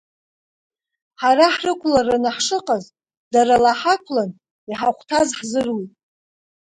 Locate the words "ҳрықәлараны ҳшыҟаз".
1.55-2.83